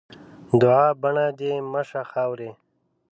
[0.59, 2.51] دوعا؛ بڼه دې مه شه خاوري.